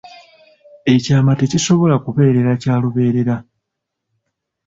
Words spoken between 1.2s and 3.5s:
tekisobola kubeera kya lubeerera.